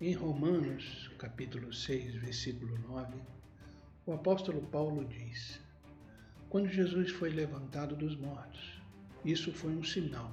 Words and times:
Em 0.00 0.12
Romanos, 0.12 1.10
capítulo 1.18 1.72
6, 1.72 2.14
versículo 2.14 2.78
9, 2.86 3.16
o 4.06 4.12
apóstolo 4.12 4.62
Paulo 4.68 5.04
diz: 5.04 5.58
Quando 6.48 6.68
Jesus 6.68 7.10
foi 7.10 7.30
levantado 7.30 7.96
dos 7.96 8.14
mortos, 8.14 8.80
isso 9.24 9.52
foi 9.52 9.72
um 9.72 9.82
sinal 9.82 10.32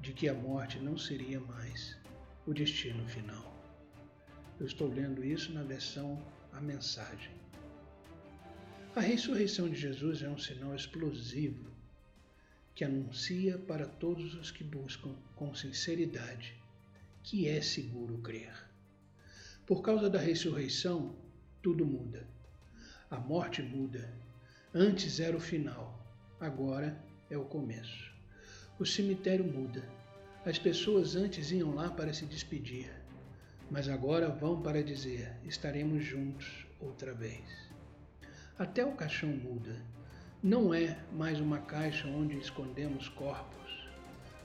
de 0.00 0.12
que 0.12 0.28
a 0.28 0.34
morte 0.34 0.80
não 0.80 0.98
seria 0.98 1.38
mais 1.38 1.96
o 2.44 2.52
destino 2.52 3.06
final. 3.06 3.54
Eu 4.58 4.66
estou 4.66 4.88
lendo 4.88 5.24
isso 5.24 5.52
na 5.52 5.62
versão 5.62 6.20
A 6.52 6.60
Mensagem. 6.60 7.36
A 8.96 9.00
ressurreição 9.00 9.68
de 9.68 9.76
Jesus 9.76 10.22
é 10.22 10.28
um 10.28 10.38
sinal 10.38 10.74
explosivo 10.74 11.70
que 12.74 12.82
anuncia 12.82 13.58
para 13.58 13.86
todos 13.86 14.34
os 14.34 14.50
que 14.50 14.64
buscam 14.64 15.14
com 15.36 15.54
sinceridade 15.54 16.60
que 17.22 17.46
é 17.48 17.60
seguro 17.62 18.18
crer. 18.18 18.52
Por 19.64 19.80
causa 19.80 20.10
da 20.10 20.18
ressurreição, 20.18 21.14
tudo 21.62 21.86
muda. 21.86 22.26
A 23.08 23.16
morte 23.16 23.62
muda. 23.62 24.12
Antes 24.74 25.20
era 25.20 25.36
o 25.36 25.40
final, 25.40 26.04
agora 26.40 27.00
é 27.30 27.38
o 27.38 27.44
começo. 27.44 28.12
O 28.80 28.84
cemitério 28.84 29.44
muda. 29.44 29.88
As 30.44 30.58
pessoas 30.58 31.14
antes 31.14 31.52
iam 31.52 31.76
lá 31.76 31.88
para 31.88 32.12
se 32.12 32.26
despedir, 32.26 32.90
mas 33.70 33.88
agora 33.88 34.28
vão 34.30 34.60
para 34.60 34.82
dizer: 34.82 35.32
estaremos 35.44 36.04
juntos 36.04 36.66
outra 36.80 37.14
vez. 37.14 37.70
Até 38.58 38.84
o 38.84 38.96
caixão 38.96 39.30
muda. 39.30 39.80
Não 40.42 40.74
é 40.74 40.98
mais 41.12 41.38
uma 41.38 41.58
caixa 41.58 42.08
onde 42.08 42.36
escondemos 42.36 43.08
corpos. 43.10 43.88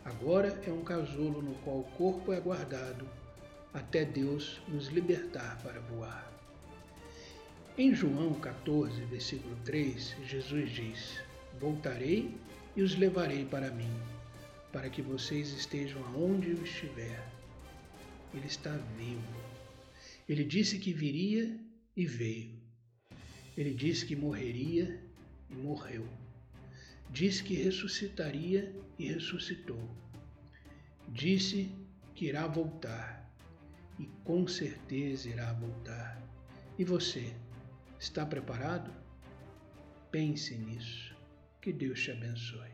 Agora 0.06 0.50
é 0.68 0.72
um 0.72 0.84
casulo 0.84 1.42
no 1.42 1.56
qual 1.64 1.80
o 1.80 1.92
corpo 1.98 2.32
é 2.32 2.40
guardado 2.40 3.10
até 3.78 4.04
Deus 4.04 4.60
nos 4.68 4.88
libertar 4.88 5.62
para 5.62 5.80
voar. 5.82 6.34
Em 7.78 7.94
João 7.94 8.34
14, 8.34 9.00
versículo 9.04 9.56
3, 9.64 10.16
Jesus 10.26 10.72
diz: 10.72 11.22
Voltarei 11.60 12.36
e 12.76 12.82
os 12.82 12.96
levarei 12.96 13.46
para 13.46 13.70
mim, 13.70 13.94
para 14.74 14.90
que 14.90 15.04
vocês 15.04 15.52
estejam 15.52 16.04
aonde 16.06 16.50
eu 16.50 16.64
estiver. 16.64 17.24
Ele 18.34 18.48
está 18.48 18.76
vivo. 18.98 19.22
Ele 20.28 20.44
disse 20.44 20.80
que 20.80 20.92
viria 20.92 21.56
e 21.96 22.04
veio. 22.04 22.60
Ele 23.56 23.76
disse 23.76 24.08
que 24.08 24.16
morreria 24.16 25.00
e 25.52 25.56
morreu. 25.56 26.08
Disse 27.12 27.44
que 27.44 27.54
ressuscitaria 27.54 28.76
e 28.98 29.08
ressuscitou. 29.08 29.88
Disse 31.10 31.72
que 32.16 32.26
irá 32.26 32.48
voltar 32.48 33.27
e 34.00 34.06
com 34.24 34.48
certeza 34.48 35.30
irá 35.30 35.54
voltar. 35.54 36.22
E 36.78 36.84
você, 36.84 37.34
está 38.00 38.26
preparado? 38.26 38.92
Pense 40.12 40.56
nisso. 40.58 41.16
Que 41.62 41.74
Deus 41.74 42.02
te 42.02 42.12
abençoe. 42.12 42.72